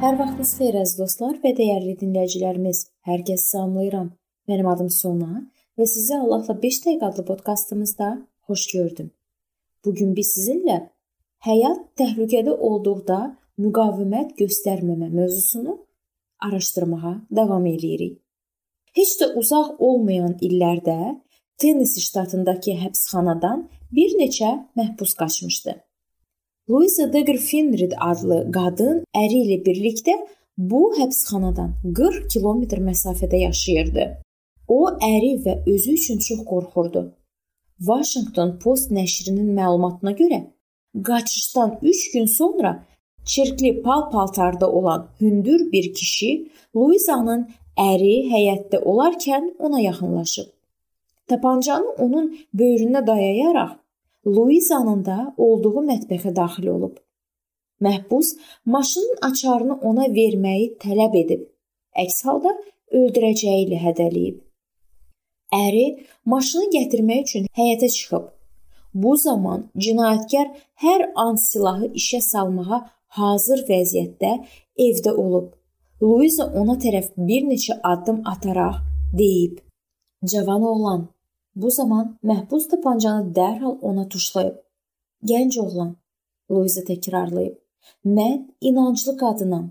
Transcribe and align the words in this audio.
vaxtınız 0.00 0.50
xeyir 0.56 0.76
əziz 0.80 0.96
dostlar 0.96 1.34
və 1.42 1.50
dəyərli 1.58 1.90
dinləyicilərimiz. 2.00 2.78
Hər 3.04 3.20
kəsi 3.28 3.50
salamlayıram. 3.50 4.06
Mənim 4.48 4.68
adım 4.72 4.88
Sona 4.88 5.42
və 5.76 5.86
sizi 5.92 6.14
Allahla 6.16 6.54
5 6.62 6.78
dəqiqə 6.84 7.04
adlı 7.10 7.24
podkastımızda 7.28 8.08
xoş 8.48 8.62
gördüm. 8.72 9.10
Bu 9.84 9.92
gün 9.98 10.14
biz 10.16 10.30
sizinlə 10.36 10.78
həyat 11.48 11.82
təhlükədə 12.00 12.54
olduqda 12.68 13.18
müqavimət 13.60 14.32
göstərməmə 14.40 15.10
mövzusunu 15.18 15.76
araşdırmağa 16.48 17.14
davam 17.42 17.68
eləyirik. 17.74 18.16
Heç 18.96 19.12
də 19.20 19.34
uzaq 19.42 19.84
olmayan 19.84 20.38
illərdə 20.40 20.96
Tennessee 21.60 22.06
ştatındakı 22.08 22.78
həbsxanadan 22.86 23.68
bir 23.92 24.16
neçə 24.16 24.56
məhbus 24.80 25.12
qaçmışdı. 25.20 25.76
Louisa 26.70 27.12
Dagger 27.12 27.36
Finrid 27.36 27.92
adlı 27.98 28.36
qadın 28.54 28.98
əri 29.20 29.38
ilə 29.44 29.56
birlikdə 29.66 30.12
bu 30.72 30.82
həbsxanadan 30.98 31.72
40 31.98 32.28
kilometr 32.30 32.78
məsafədə 32.88 33.40
yaşayırdı. 33.40 34.04
O 34.68 34.78
əri 35.06 35.32
və 35.46 35.54
özü 35.72 35.96
üçün 35.98 36.20
çox 36.26 36.44
qorxurdu. 36.50 37.02
Washington 37.88 38.52
Post 38.62 38.94
nəşrinin 38.94 39.50
məlumatına 39.58 40.14
görə 40.20 40.40
qaçışdan 41.08 41.74
3 41.82 42.12
gün 42.12 42.30
sonra 42.36 42.72
çirkli 43.24 43.82
pal-paltarda 43.82 44.70
olan 44.70 45.08
hündür 45.20 45.72
bir 45.72 45.92
kişi 45.94 46.30
Luizanın 46.76 47.48
əri 47.90 48.14
həyətdə 48.30 48.84
olarkən 48.84 49.54
ona 49.58 49.80
yaxınlaşıb. 49.88 50.46
Tapancanı 51.26 51.90
onun 51.98 52.34
böyrünə 52.54 53.06
dayayaraq 53.06 53.80
Luizanın 54.26 55.04
da 55.04 55.34
olduğu 55.36 55.80
mətbəxə 55.90 56.34
daxil 56.36 56.66
olub. 56.66 56.96
Məhbus 57.80 58.36
maşının 58.64 59.14
açarını 59.28 59.74
ona 59.88 60.06
verməyi 60.18 60.66
tələb 60.82 61.14
edib. 61.22 61.46
Əks 61.96 62.18
halda 62.26 62.52
öldürəcəyi 62.92 63.64
ilə 63.66 63.78
hədələyib. 63.86 64.36
Əri 65.56 65.86
maşını 66.32 66.68
gətirmək 66.76 67.22
üçün 67.24 67.46
həyətə 67.56 67.88
çıxıb. 67.96 68.26
Bu 68.94 69.16
zaman 69.16 69.70
cinayətkar 69.84 70.50
hər 70.84 71.06
an 71.24 71.40
silahı 71.40 71.88
işə 72.00 72.20
salmağa 72.20 72.80
hazır 73.16 73.64
vəziyyətdə 73.70 74.32
evdə 74.86 75.14
olub. 75.24 75.54
Luiza 76.02 76.44
ona 76.60 76.76
tərəf 76.84 77.12
bir 77.16 77.48
neçə 77.48 77.78
addım 77.92 78.20
ataraq 78.32 78.76
deyib: 79.18 79.58
"Cavan 80.30 80.62
oğlan, 80.72 81.08
Bu 81.56 81.70
zaman 81.70 82.18
məhbus 82.22 82.68
tapancanı 82.70 83.32
dərhal 83.34 83.78
ona 83.82 84.08
tuşlayıb. 84.08 84.56
Gənc 85.30 85.60
oğlan, 85.60 85.96
Luiza 86.50 86.82
təkrarlayıb. 86.90 87.56
Mən 88.04 88.38
inanclı 88.60 89.16
qadınam. 89.22 89.70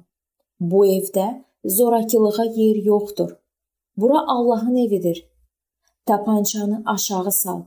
Bu 0.59 0.85
evdə 0.87 1.27
zorakılığa 1.65 2.45
yer 2.45 2.75
yoxdur. 2.75 3.31
Bura 3.97 4.19
Allahın 4.27 4.75
evidir. 4.75 5.29
Tapançanı 6.05 6.83
aşağı 6.85 7.31
sal. 7.31 7.61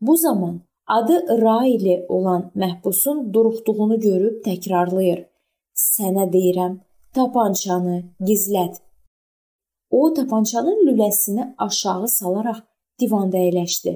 Bu 0.00 0.16
zaman 0.16 0.60
adı 0.86 1.42
Rayli 1.42 2.06
olan 2.08 2.50
məhbusun 2.56 3.32
duruxduğunu 3.34 4.00
görüb 4.00 4.44
təkrarlayır. 4.46 5.26
Sənə 5.74 6.26
deyirəm, 6.32 6.80
tapançanı 7.14 8.02
gizlət. 8.20 8.74
O 9.90 10.12
tapançanın 10.14 10.78
lüləsini 10.86 11.54
aşağı 11.58 12.08
salaraq 12.08 12.60
divanda 13.00 13.38
əyləşdi. 13.38 13.94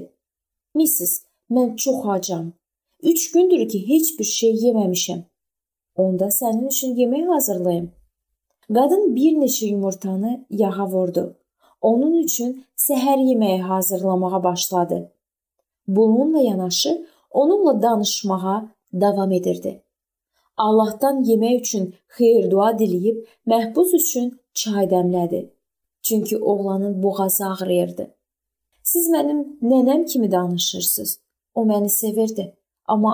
Missis, 0.75 1.23
mən 1.49 1.75
çox 1.75 2.05
acam. 2.15 2.53
3 3.03 3.31
gündür 3.31 3.69
ki, 3.69 3.79
heç 3.89 4.19
bir 4.19 4.25
şey 4.25 4.53
yeməmişəm. 4.65 5.21
Onda 5.95 6.27
sənin 6.39 6.67
üçün 6.67 6.95
yemək 6.95 7.27
hazırlayım. 7.33 7.91
Qadın 8.75 9.15
bir 9.15 9.37
neçə 9.41 9.65
yumurtanı 9.65 10.45
yağa 10.49 10.87
vurdu. 10.93 11.25
Onun 11.81 12.13
üçün 12.23 12.65
səhər 12.75 13.19
yeməyi 13.29 13.61
hazırlamağa 13.61 14.43
başladı. 14.43 15.11
Bununla 15.87 16.39
yanaşı 16.39 17.07
onunla 17.31 17.81
danışmağa 17.81 18.71
davam 18.93 19.31
edirdi. 19.31 19.83
Allahdan 20.57 21.23
yemək 21.23 21.59
üçün 21.59 21.93
xeyir-dua 22.17 22.71
diləyib 22.79 23.17
məhbus 23.47 23.93
üçün 23.95 24.39
çay 24.53 24.85
dəmlədi. 24.93 25.49
Çünki 26.03 26.37
oğlanın 26.37 27.03
boğazı 27.03 27.45
ağrıyırdı. 27.45 28.16
Siz 28.97 29.09
mənim 29.13 29.39
nənəm 29.61 30.05
kimi 30.11 30.27
danışırsınız. 30.31 31.11
O 31.55 31.61
məni 31.69 31.89
sevirdi, 31.89 32.45
amma 32.93 33.11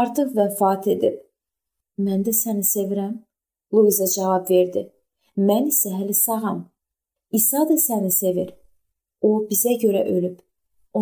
artıq 0.00 0.28
vəfat 0.36 0.84
edib. 0.92 1.16
Mən 2.06 2.20
də 2.26 2.34
səni 2.42 2.62
sevirəm, 2.68 3.16
Luiza 3.74 4.06
cavab 4.12 4.44
verdi. 4.50 4.82
Mən 5.48 5.66
isə 5.72 5.90
hələ 5.96 6.14
sağam. 6.20 6.60
İsa 7.38 7.64
da 7.70 7.78
səni 7.86 8.12
sevir. 8.20 8.54
O 9.28 9.32
bizə 9.50 9.74
görə 9.82 10.04
ölüb. 10.14 10.38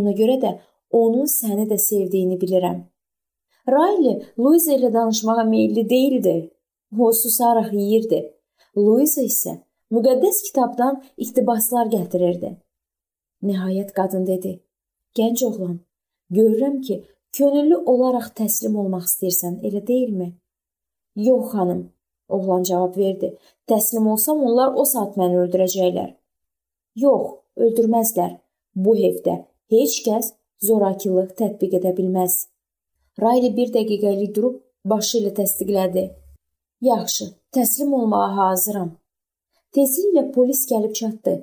Ona 0.00 0.16
görə 0.22 0.38
də 0.46 0.54
onun 1.02 1.28
səni 1.36 1.68
də 1.74 1.80
sevdiyini 1.88 2.40
bilirəm. 2.40 2.80
Riley 3.76 4.18
Luiza 4.38 4.72
ilə 4.78 4.94
danışmağa 4.96 5.44
meylli 5.54 5.88
değildi. 5.94 6.36
O 6.98 7.12
susaraq 7.22 7.72
yeyirdi. 7.82 8.24
Luiza 8.76 9.28
isə 9.32 9.58
müqəddəs 9.92 10.44
kitabdan 10.48 11.02
iqtibaslar 11.16 11.92
gətirirdi. 11.98 12.56
Nəhayət 13.48 13.90
qadın 13.98 14.26
dedi: 14.26 14.52
"Gənc 15.18 15.44
oğlan, 15.48 15.80
görürəm 16.30 16.76
ki, 16.86 16.96
könüllü 17.36 17.76
olaraq 17.92 18.28
təslim 18.40 18.76
olmaq 18.82 19.04
istəyirsən, 19.10 19.54
elə 19.66 19.86
deyilmi?" 19.86 20.28
"Yox, 21.26 21.44
xanım," 21.52 21.82
oğlan 22.28 22.62
cavab 22.62 22.96
verdi. 22.96 23.28
"Təslim 23.70 24.06
olsam 24.12 24.44
onlar 24.48 24.74
o 24.74 24.84
saat 24.84 25.16
məni 25.16 25.36
öldürəcəklər." 25.44 26.10
"Yox, 27.04 27.26
öldürməzlər. 27.56 28.32
Bu 28.74 28.96
evdə 28.96 29.34
heç 29.74 29.94
kəs 30.06 30.32
zorakılıq 30.68 31.30
tətbiq 31.40 31.72
edə 31.78 31.96
bilməz." 31.98 32.34
Rayli 33.22 33.50
bir 33.56 33.68
dəqiqəlik 33.76 34.34
durub 34.36 34.56
başı 34.84 35.18
ilə 35.18 35.32
təsdiqlədi. 35.38 36.04
"Yaxşı, 36.80 37.26
təslim 37.56 37.90
olmağa 37.98 38.30
hazıram." 38.36 38.90
Tezliklə 39.74 40.22
polis 40.32 40.62
gəlib 40.70 40.94
çatdı 41.00 41.34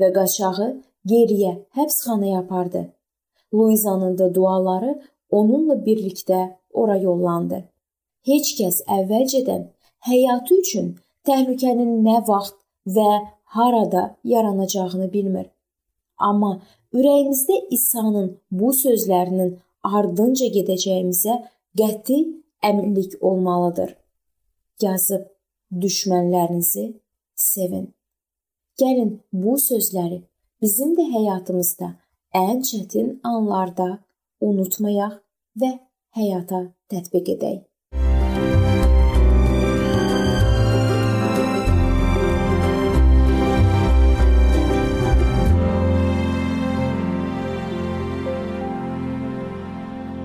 və 0.00 0.08
qaçağı 0.16 0.68
geriyə 1.06 1.52
həbsxanaya 1.76 2.38
apardı. 2.38 2.92
Luizanın 3.54 4.18
da 4.18 4.34
duaları 4.34 5.02
onunla 5.30 5.74
birlikdə 5.74 6.56
ora 6.72 6.96
yollandı. 6.96 7.64
Heç 8.26 8.54
kəs 8.58 8.82
əvvəlcədən 8.98 9.68
həyatı 10.08 10.58
üçün 10.62 10.90
təhlükənin 11.26 12.02
nə 12.04 12.20
vaxt 12.28 12.56
və 12.86 13.10
harada 13.56 14.16
yaranacağını 14.24 15.12
bilmir. 15.12 15.46
Amma 16.18 16.60
ürəyimizdə 16.92 17.56
İsa'nın 17.70 18.28
bu 18.50 18.72
sözlərinin 18.76 19.56
ardınca 19.82 20.46
gedəcəyimizə 20.56 21.36
qəti 21.78 22.18
əminlik 22.62 23.16
olmalıdır. 23.20 23.96
Yazıb 24.80 25.26
düşmənlərinizi 25.82 26.84
sevin. 27.34 27.88
Gəlin 28.80 29.20
bu 29.32 29.56
sözləri 29.58 30.22
bizim 30.62 30.92
də 30.96 31.06
həyatımızda 31.08 31.86
ən 32.36 32.60
çətin 32.68 33.06
anlarda 33.24 33.88
unutmayaq 34.44 35.14
və 35.60 35.70
həyata 36.18 36.60
tətbiq 36.92 37.30
edək. 37.34 37.60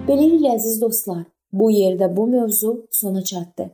Beləliklə 0.05 0.51
əziz 0.57 0.81
dostlar, 0.81 1.23
bu 1.51 1.71
yerdə 1.71 2.11
bu 2.17 2.27
mövzu 2.27 2.73
sona 2.91 3.23
çatdı. 3.23 3.71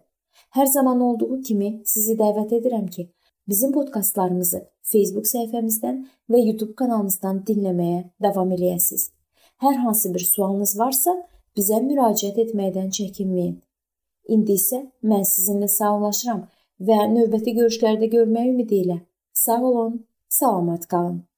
Hər 0.56 0.66
zaman 0.66 1.02
olduğu 1.02 1.42
kimi 1.48 1.82
sizi 1.86 2.16
dəvət 2.22 2.54
edirəm 2.60 2.88
ki, 2.94 3.10
Bizim 3.48 3.72
podkastlarımızı 3.74 4.62
Facebook 4.92 5.28
səhifəmizdən 5.30 6.04
və 6.32 6.44
YouTube 6.46 6.76
kanalımızdan 6.82 7.42
dinləməyə 7.48 8.04
davam 8.24 8.52
eləyəsiniz. 8.58 9.10
Hər 9.64 9.76
hansı 9.86 10.14
bir 10.14 10.26
sualınız 10.26 10.78
varsa, 10.80 11.16
bizə 11.58 11.82
müraciət 11.86 12.38
etməkdən 12.46 12.90
çəkinməyin. 12.98 13.58
İndi 14.34 14.58
isə 14.60 14.84
mən 15.04 15.26
sizinlə 15.28 15.70
sağollaşıram 15.78 16.46
və 16.88 17.00
növbəti 17.16 17.56
görüşlərdə 17.58 18.10
görmək 18.16 18.54
ümidi 18.54 18.84
ilə 18.86 19.02
sağ 19.34 19.62
olun, 19.62 20.06
salamat 20.30 20.88
qalın. 20.88 21.31